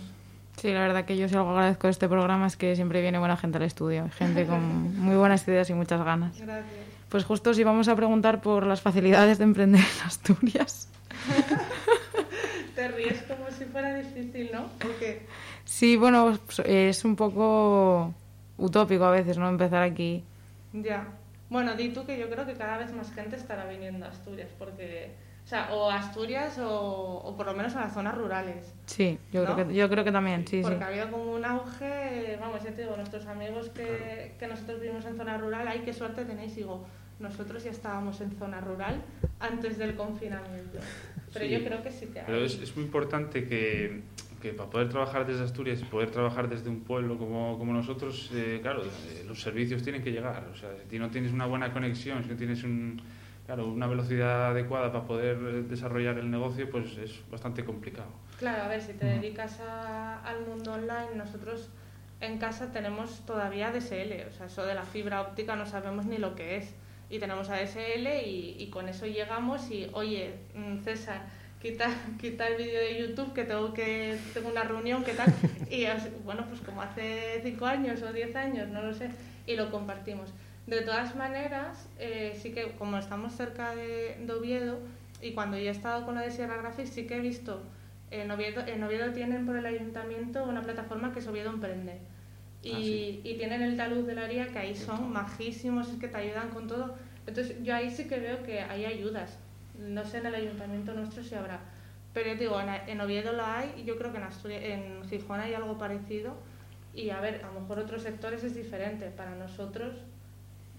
[0.62, 3.20] Sí, la verdad que yo si algo agradezco de este programa es que siempre viene
[3.20, 6.36] buena gente al estudio, gente con muy buenas ideas y muchas ganas.
[6.40, 6.66] Gracias.
[7.10, 10.90] Pues justo si vamos a preguntar por las facilidades de emprender en Asturias.
[12.76, 14.68] Te ríes como si fuera difícil, ¿no?
[14.80, 15.26] Porque
[15.68, 18.14] Sí, bueno, pues, es un poco
[18.58, 19.50] utópico a veces, ¿no?
[19.50, 20.24] Empezar aquí.
[20.74, 21.08] Ya.
[21.50, 24.50] Bueno, di tú que yo creo que cada vez más gente estará viniendo a Asturias,
[24.58, 25.12] porque
[25.46, 28.74] O sea, o Asturias o, o por lo menos a las zonas rurales.
[28.86, 29.54] Sí, yo, ¿No?
[29.56, 30.64] creo, que, yo creo que también, sí, sí.
[30.64, 34.82] Porque ha habido como un auge, vamos, ya te digo, nuestros amigos que, que nosotros
[34.82, 36.86] vivimos en zona rural, ay, qué suerte tenéis, digo,
[37.20, 39.02] nosotros ya estábamos en zona rural
[39.40, 40.80] antes del confinamiento.
[41.34, 41.52] Pero Sí.
[41.52, 42.26] yo creo que sí que hay.
[42.26, 44.02] Pero es, es muy importante que,
[44.48, 48.30] que para poder trabajar desde Asturias y poder trabajar desde un pueblo como, como nosotros,
[48.34, 50.48] eh, claro, eh, los servicios tienen que llegar.
[50.52, 53.02] O sea, si no tienes una buena conexión, si no tienes un,
[53.46, 58.10] claro, una velocidad adecuada para poder eh, desarrollar el negocio, pues es bastante complicado.
[58.40, 61.70] Claro, a ver, si te dedicas a- al mundo online, nosotros
[62.22, 66.18] en casa tenemos todavía DSL, o sea, eso de la fibra óptica no sabemos ni
[66.18, 66.74] lo que es.
[67.10, 71.26] Y tenemos ADSL y, y con eso llegamos y, oye, mm, César,
[71.62, 71.90] quita,
[72.20, 75.34] quita el vídeo de YouTube que tengo que tengo una reunión, ¿qué tal?
[75.70, 75.86] Y
[76.24, 79.10] bueno, pues como hace 5 años o 10 años, no lo sé,
[79.46, 80.30] y lo compartimos.
[80.66, 84.80] De todas maneras, eh, sí que como estamos cerca de, de Oviedo
[85.22, 87.62] y cuando yo he estado con lo de Sierra Graphics, sí que he visto
[88.12, 92.00] en Oviedo, en Oviedo tienen por el ayuntamiento una plataforma que es Oviedo Emprende.
[92.64, 93.22] Y, Ah, sí.
[93.24, 96.50] y tienen el talud de la área que ahí son majísimos, es que te ayudan
[96.50, 96.96] con todo.
[97.26, 99.38] Entonces yo ahí sí que veo que hay ayudas.
[99.80, 101.60] No sé en el ayuntamiento nuestro si habrá.
[102.14, 105.08] Pero yo digo, en, en Oviedo lo hay y yo creo que en, Asturias, en
[105.10, 106.34] Gijón hay algo parecido.
[106.94, 109.06] Y a ver, a lo mejor otros sectores es diferente.
[109.12, 109.94] Para nosotros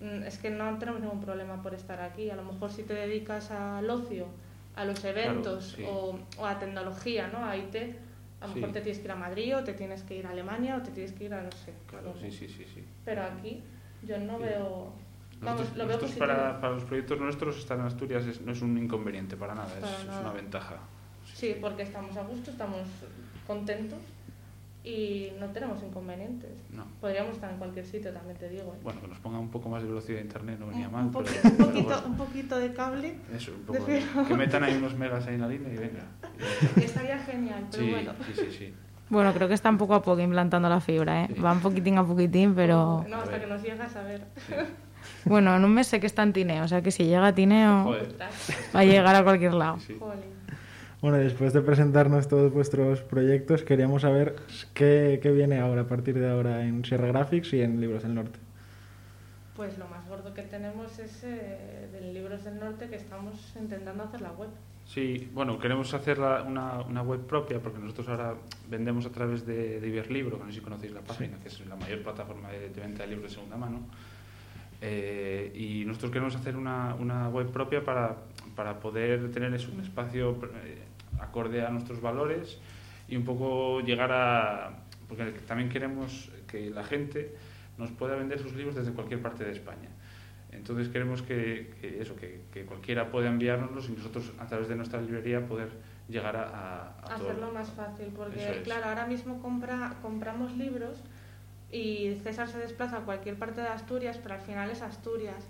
[0.00, 2.28] mm, es que no tenemos ningún problema por estar aquí.
[2.30, 4.26] A lo mejor si te dedicas al ocio,
[4.74, 5.84] a los eventos sí.
[5.88, 7.44] o, o a tecnología, ¿no?
[7.44, 7.76] A IT,
[8.40, 8.60] a lo Sí.
[8.60, 10.82] mejor te tienes que ir a Madrid o te tienes que ir a Alemania o
[10.82, 11.72] te tienes que ir a no sé.
[11.86, 12.64] Claro, sí, sí, sí.
[12.74, 12.84] sí.
[13.04, 13.62] Pero aquí
[14.02, 14.44] yo no Sí.
[14.44, 14.92] veo...
[15.40, 18.60] Vamos, Nosotros, lo nosotros para, para los proyectos nuestros estar en Asturias es- no es
[18.62, 20.20] un inconveniente para nada, es, Para es nada.
[20.22, 20.76] una ventaja.
[21.32, 22.80] Sí, porque estamos a gusto, estamos
[23.46, 23.98] contentos
[24.82, 26.50] y no tenemos inconvenientes.
[26.70, 26.84] No.
[27.00, 28.72] Podríamos estar en cualquier sitio, también te digo.
[28.74, 28.78] ¿eh?
[28.82, 31.04] Bueno, que nos ponga un poco más de velocidad de internet no venía un, mal.
[31.06, 32.06] un pero- poqui- un pero poquito, bueno.
[32.06, 33.84] un poquito de cable Eso, un poco.
[33.84, 36.04] de Que metan ahí unos megas ahí en la línea y venga.
[36.76, 38.12] estaría genial, pero Sí, bueno.
[38.26, 38.74] sí, sí, sí.
[39.10, 41.28] Bueno, creo que están poco a poco implantando la fibra, ¿eh?
[41.34, 41.40] Sí.
[41.40, 43.04] Van poquitín a poquitín, pero...
[43.08, 44.22] No, hasta que nos llegas a ver.
[44.46, 44.54] sí.
[45.24, 47.34] Bueno, en un mes sé que está en Tineo, o sea que si llega a
[47.34, 48.14] Tineo Joder.
[48.74, 49.78] va a llegar a cualquier lado.
[49.80, 49.98] Sí.
[51.00, 54.34] Bueno, después de presentarnos todos vuestros proyectos, queríamos saber
[54.74, 58.14] qué, qué viene ahora, a partir de ahora, en Sierra Graphics y en Libros del
[58.16, 58.38] Norte.
[59.54, 64.04] Pues lo más gordo que tenemos es eh, del Libros del Norte que estamos intentando
[64.04, 64.48] hacer la web.
[64.86, 68.34] Sí, bueno, queremos hacer la- una, una web propia porque nosotros ahora
[68.70, 71.64] vendemos a través de, de Iberlibro, que no sé si conocéis la página, que es
[71.66, 73.80] la mayor plataforma de, de venta de libros de segunda mano.
[74.80, 78.16] Eh, y nosotros queremos hacer una, una web propia para,
[78.54, 80.84] para poder tener eso, un espacio eh,
[81.20, 82.58] acorde a nuestros valores
[83.08, 84.84] y un poco llegar a...
[85.08, 87.34] Porque también queremos que la gente
[87.78, 89.88] nos pueda vender sus libros desde cualquier parte de España.
[90.52, 94.76] Entonces queremos que, que eso, que, que cualquiera pueda enviárnoslos y nosotros a través de
[94.76, 95.68] nuestra librería poder
[96.08, 97.30] llegar a, a, a todo.
[97.30, 98.56] hacerlo más fácil, porque es.
[98.64, 101.02] claro, ahora mismo compra, compramos libros
[101.70, 105.46] y César se desplaza a cualquier parte de Asturias, pero al final es Asturias.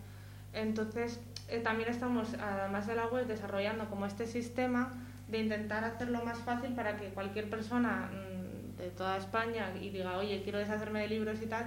[0.53, 4.93] Entonces, eh, también estamos, además de la web, desarrollando como este sistema
[5.29, 10.17] de intentar hacerlo más fácil para que cualquier persona mm, de toda España y diga,
[10.17, 11.67] oye, quiero deshacerme de libros y tal,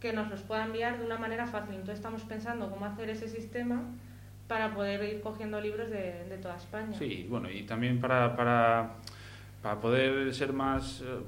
[0.00, 1.74] que nos los pueda enviar de una manera fácil.
[1.74, 3.82] Entonces estamos pensando cómo hacer ese sistema
[4.48, 6.96] para poder ir cogiendo libros de, de toda España.
[6.98, 8.94] Sí, bueno, y también para, para,
[9.62, 11.20] para poder ser más, eh,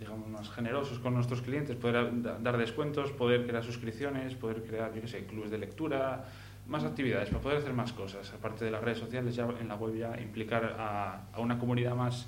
[0.00, 4.92] digamos, más generosos con nuestros clientes, poder da- dar descuentos, poder crear suscripciones, poder crear,
[4.94, 6.24] yo qué sé, clubes de lectura,
[6.66, 8.32] más actividades, para poder hacer más cosas.
[8.32, 11.94] Aparte de las redes sociales, ya en la web ya implicar a, a una comunidad
[11.94, 12.26] más,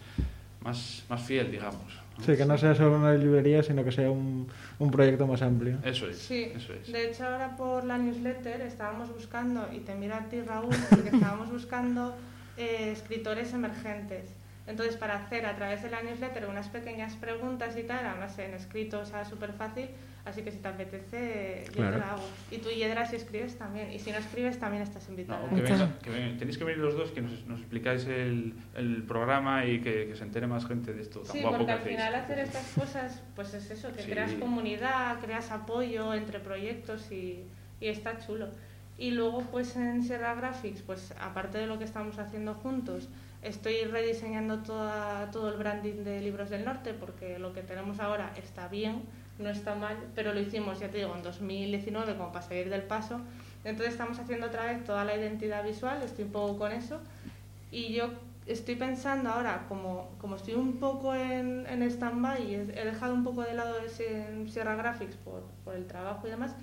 [0.61, 1.99] más, más fiel, digamos.
[2.25, 4.47] Sí, que no sea solo una librería, sino que sea un,
[4.79, 5.79] un proyecto más amplio.
[5.83, 6.93] Eso es, Sí, eso es.
[6.93, 11.09] de hecho ahora por la newsletter estábamos buscando, y te miro a ti Raúl, porque
[11.09, 12.15] estábamos buscando
[12.59, 14.29] eh, escritores emergentes.
[14.67, 18.55] Entonces para hacer a través de la newsletter unas pequeñas preguntas y tal, además en
[18.55, 19.89] escrito, o sea, súper fácil,
[20.25, 21.93] así que si te apetece yo Claro.
[21.95, 22.23] te la hago.
[22.51, 25.41] Y tú Yedra si escribes también, y si no escribes también estás invitada.
[25.51, 28.55] No, que venga- que venga- tenéis que venir los dos, que nos, nos explicáis el,
[28.77, 31.67] el programa y que, que se entere más gente de esto tan Sí, guapo porque
[31.67, 31.97] que al hacéis.
[31.97, 34.11] final hacer estas cosas, pues es eso, que Sí.
[34.13, 37.43] creas comunidad, creas apoyo entre proyectos y,
[37.81, 38.49] y está chulo.
[38.97, 43.09] Y luego pues en Sierra Graphics, pues aparte de lo que estamos haciendo juntos,
[43.43, 48.33] estoy rediseñando toda, todo el branding de Libros del Norte porque lo que tenemos ahora
[48.37, 49.03] está bien,
[49.39, 52.83] no está mal, pero lo hicimos, ya te digo, en 2019 como para salir del
[52.83, 53.21] paso.
[53.65, 57.01] Entonces estamos haciendo otra vez toda la identidad visual, estoy un poco con eso.
[57.71, 58.11] Y yo
[58.47, 63.25] estoy pensando ahora, como, como estoy un poco en, en stand-by y he, dejado un
[63.25, 66.55] poco de lado ese Sierra Graphics por, por el trabajo y demás,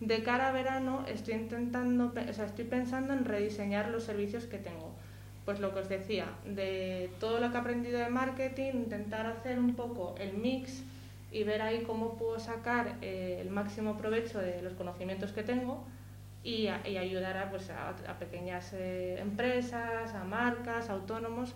[0.00, 4.58] de cara a verano estoy intentando, o sea, estoy pensando en rediseñar los servicios que
[4.58, 4.94] tengo.
[5.44, 9.58] Pues lo que os decía, de todo lo que he aprendido de marketing, intentar hacer
[9.58, 10.82] un poco el mix
[11.30, 15.84] y ver ahí cómo puedo sacar eh, el máximo provecho de los conocimientos que tengo
[16.42, 21.54] y, ayudar a, pues, a, pequeñas eh, empresas, a marcas, autónomos,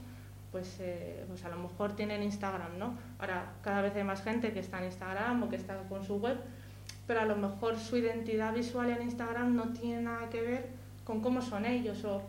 [0.51, 2.99] pues, eh, pues a lo mejor tienen Instagram, ¿no?
[3.19, 6.17] Ahora cada vez hay más gente que está en Instagram o que está con su
[6.17, 6.39] web,
[7.07, 10.69] pero a lo mejor su identidad visual en Instagram no tiene nada que ver
[11.05, 12.23] con cómo son ellos o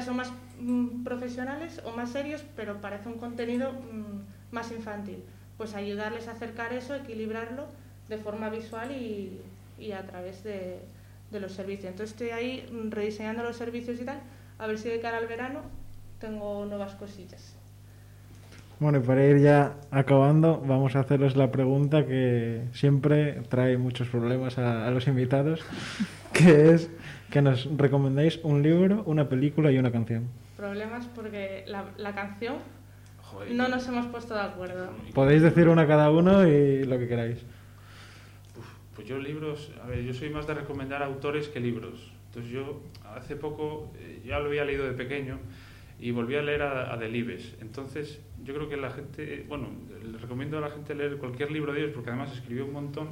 [0.00, 5.22] son más mm, profesionales o más serios pero parece un contenido mm, más infantil.
[5.58, 7.66] Pues ayudarles a acercar eso equilibrarlo
[8.08, 9.40] de forma visual y,
[9.78, 10.80] y a través de,
[11.30, 11.90] de los servicios.
[11.90, 14.20] Entonces estoy ahí mm, rediseñando los servicios y tal
[14.58, 15.60] a ver si de cara al verano
[16.20, 17.56] tengo nuevas cosillas.
[18.78, 24.08] Bueno, y para ir ya acabando, vamos a haceros la pregunta que siempre trae muchos
[24.08, 25.60] problemas a, a los invitados,
[26.32, 26.90] que es
[27.32, 30.28] que nos recomendéis un libro, una película y una canción.
[30.56, 32.56] problemas porque la, la canción
[33.22, 37.08] Joder, no nos hemos puesto de acuerdo Podéis decir una cada uno y lo que
[37.08, 37.38] queráis.
[38.58, 42.12] Uf, pues yo libros, a ver, yo soy más de recomendar autores que libros.
[42.26, 42.82] Entonces yo
[43.16, 45.38] hace poco eh, ya lo había leído de pequeño
[45.98, 47.54] y volví a leer a, a Delibes.
[47.62, 49.68] Entonces yo creo que la gente, bueno,
[50.04, 53.08] le recomiendo a la gente leer cualquier libro de ellos porque además escribió un montón,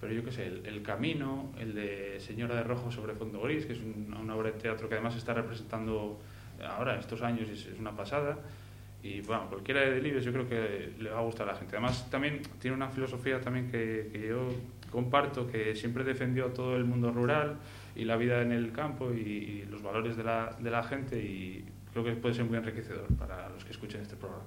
[0.00, 3.72] pero yo qué sé, el, Camino, el de Señora de Rojo sobre fondo gris, que
[3.72, 6.20] es un- una obra de teatro que además está representando
[6.64, 8.38] ahora, estos años, es, una pasada.
[9.02, 11.76] Y bueno, cualquiera de Delibes yo creo que le va a gustar a la gente.
[11.76, 14.48] Además, también tiene una filosofía también que, que yo
[14.90, 17.58] comparto, que siempre defendió todo el mundo rural
[17.94, 21.18] y la vida en el campo y, y los valores de la, de la gente
[21.22, 24.44] y creo que puede ser muy enriquecedor para los que escuchen este programa.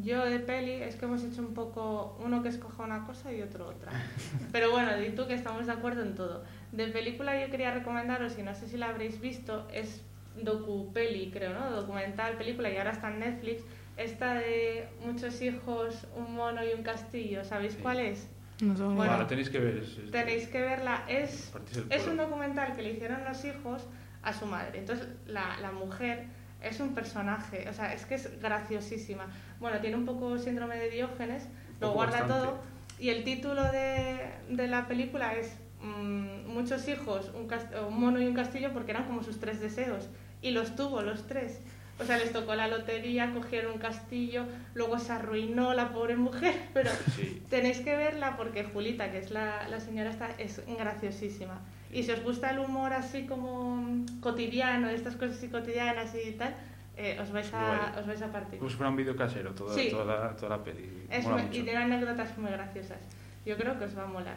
[0.00, 3.42] Yo de peli es que hemos hecho un poco uno que escoja una cosa y
[3.42, 3.90] otro otra.
[4.52, 6.44] Pero bueno, di tú que estamos de acuerdo en todo.
[6.72, 10.02] De película yo quería recomendaros, y no sé si la habréis visto, es
[10.40, 11.70] docu-peli, creo, ¿no?
[11.70, 13.62] Documental, película, y ahora está en Netflix.
[13.96, 17.80] Esta de muchos hijos, un mono y un castillo, ¿sabéis Sí.
[17.82, 18.28] cuál es?
[18.62, 19.78] No sé Bueno, tenéis que ver.
[19.78, 21.04] es- es- Tenéis que verla.
[21.08, 21.52] Es,
[21.90, 23.86] es un documental que le hicieron los hijos
[24.22, 24.78] a su madre.
[24.78, 26.26] Entonces, la, la mujer
[26.62, 29.26] es un personaje, o sea, es que es graciosísima.
[29.60, 31.44] Bueno, tiene un poco síndrome de Diógenes,
[31.80, 32.46] lo guarda bastante.
[32.46, 32.58] todo.
[32.98, 34.18] Y el título de,
[34.48, 37.48] de la película es mm, Muchos hijos, un,
[37.86, 40.08] un mono y un castillo, porque eran como sus tres deseos.
[40.42, 41.60] Y los tuvo, los tres.
[42.00, 44.44] O sea, les tocó la lotería, cogieron un castillo,
[44.74, 47.42] luego se arruinó la pobre mujer, pero Sí.
[47.50, 51.60] Tenéis que verla porque Julita, que es la, la señora esta, es graciosísima.
[51.92, 53.82] Y si os gusta el humor así como
[54.20, 56.54] cotidiano, estas cosas así cotidianas y tal,
[56.96, 58.58] eh, os, vais a, os vais a partir.
[58.58, 59.88] Como si fuera un vídeo casero, toda, Sí.
[59.90, 61.06] toda, la, toda la peli.
[61.10, 62.98] Es muy- y tiene anécdotas muy graciosas.
[63.46, 64.36] Yo creo que os va a molar.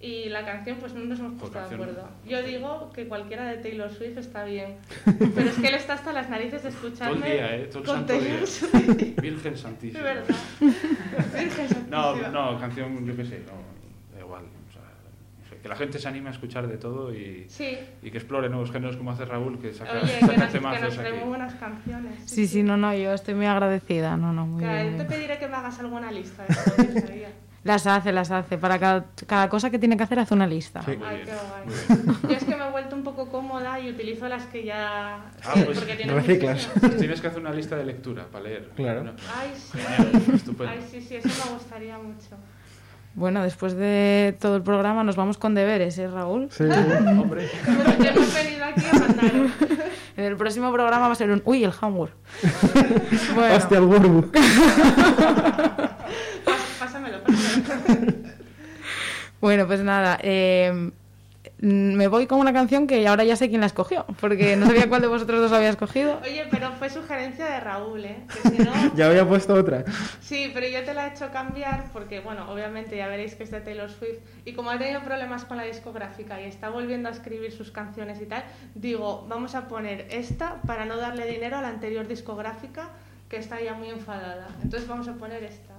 [0.00, 2.02] Y la canción, pues no nos hemos puesto de acuerdo.
[2.02, 2.30] no.
[2.30, 4.76] Yo digo que cualquiera de Taylor Swift está bien.
[5.34, 7.64] Pero es que él está hasta las narices de escucharme Todo el día, ¿eh?
[7.72, 8.46] Todo el santo Taylor día.
[8.46, 9.16] Swift.
[9.22, 10.02] Virgen Santísima.
[10.04, 10.36] verdad.
[10.60, 12.28] Virgen No, Santísima.
[12.28, 14.42] no, canción, yo qué sé, no, da igual.
[14.44, 14.82] o sea,
[15.42, 17.78] no sé, que la gente se anime a escuchar de todo y, Sí.
[18.02, 20.52] y que explore nuevos géneros como hace Raúl, que saca, Oye, que saca nos, que
[20.58, 20.98] temazos nos aquí.
[21.00, 22.12] trae muy buenas canciones.
[22.26, 24.14] Sí, sí, no, no, yo estoy muy agradecida.
[24.18, 24.98] No, no, muy Claro, bien.
[24.98, 27.28] yo te pediré que me hagas alguna lista de.
[27.64, 28.58] Las hace, las hace.
[28.58, 30.82] Para cada, cada cosa que tiene que hacer hace una lista.
[30.82, 30.98] Sí.
[31.02, 32.16] Ay, qué guay.
[32.24, 35.14] Yo es que me he vuelto un poco cómoda y utilizo las que ya...
[35.42, 36.16] Ah, sí, pues porque reciclas.
[36.68, 36.78] muchísimas.
[36.80, 38.70] Pues tienes que hacer una lista de lectura para leer.
[38.76, 39.04] Claro.
[39.04, 39.78] No, Ay, sí.
[39.78, 40.72] Genial, estupendo.
[40.74, 42.36] Ay, sí, sí, eso me gustaría mucho.
[43.14, 46.48] Bueno, después de todo el programa nos vamos con deberes, ¿eh, Raúl?
[46.50, 46.64] Sí.
[47.08, 49.00] Hombre, Porque hemos venido aquí a.
[50.16, 51.42] En el próximo programa va a ser un...
[51.44, 52.12] Uy, el homework.
[53.34, 53.84] bueno, Hostia, el
[56.78, 58.12] Pásamelo, pásamelo.
[59.40, 60.18] bueno, pues nada.
[60.22, 60.90] eh,
[61.64, 64.88] me voy con una canción que ahora ya sé quién la escogió, porque no sabía
[64.88, 66.20] cuál de vosotros dos había escogido.
[66.22, 68.24] Oye, pero fue sugerencia de Raúl, ¿eh?
[68.28, 68.72] Que si no...
[68.94, 69.84] Ya había puesto otra.
[70.20, 73.50] Sí, pero yo te la he hecho cambiar porque, bueno, obviamente ya veréis que es
[73.50, 77.12] de Taylor Swift y como ha tenido problemas con la discográfica y está volviendo a
[77.12, 78.44] escribir sus canciones y tal,
[78.74, 82.90] digo, vamos a poner esta para no darle dinero a la anterior discográfica
[83.28, 84.48] que está ya muy enfadada.
[84.62, 85.73] Entonces vamos a poner esta.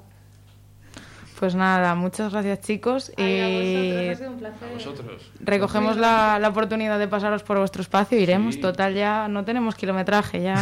[1.39, 3.11] Pues nada, muchas gracias chicos.
[3.17, 4.69] Ay, a y vosotros, ha sido un placer.
[4.69, 5.31] a vosotros.
[5.41, 8.55] recogemos la, la oportunidad de pasaros por vuestro espacio, iremos.
[8.55, 8.61] Sí.
[8.61, 10.41] Total, ya no tenemos kilometraje.
[10.41, 10.55] ya,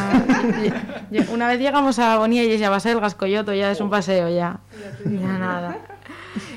[0.63, 4.29] ya- ya- Una vez llegamos a Bonielles y a Baselgas, Coyoto, ya es un paseo,
[4.29, 4.61] ya.
[5.05, 5.77] Ya nada.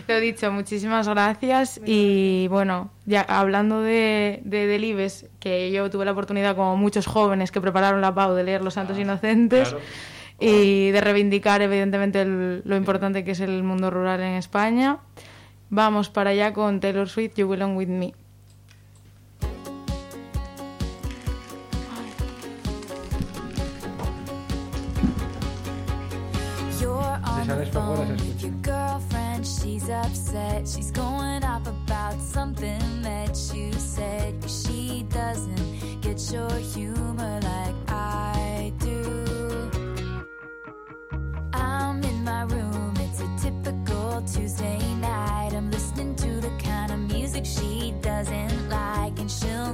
[0.08, 1.78] Lo dicho, muchísimas gracias.
[1.84, 7.50] Y bueno, ya hablando de, de Delibes, que yo tuve la oportunidad, como muchos jóvenes
[7.52, 9.68] que prepararon la PAU, de leer Los Santos Ah, Inocentes.
[9.68, 9.84] claro
[10.38, 14.98] y de reivindicar evidentemente el, lo importante que es el mundo rural en España.
[15.70, 18.14] Vamos para allá con Taylor Swift, You Belong With Me.
[28.38, 30.68] Your girlfriend, she's upset.
[30.68, 34.40] She's going up about something that you said.
[34.42, 37.85] Cause she doesn't get your humor like
[44.36, 45.54] Tuesday night.
[45.54, 49.72] I'm listening to the kind of music she doesn't like, and she'll